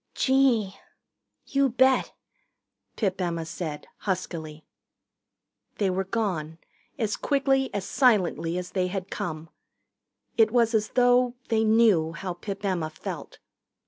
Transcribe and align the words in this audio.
"Gee, 0.15 0.75
you 1.45 1.69
bet," 1.69 2.11
Pip 2.95 3.21
Emma 3.21 3.45
said 3.45 3.85
huskily. 3.97 4.65
They 5.77 5.91
were 5.91 6.05
gone, 6.05 6.57
as 6.97 7.15
quickly, 7.15 7.71
as 7.71 7.85
silently 7.85 8.57
as 8.57 8.71
they 8.71 8.87
had 8.87 9.11
come. 9.11 9.51
It 10.37 10.49
was 10.49 10.73
as 10.73 10.89
though 10.95 11.35
they 11.49 11.63
knew 11.63 12.13
how 12.13 12.33
Pip 12.33 12.65
Emma 12.65 12.89
felt. 12.89 13.37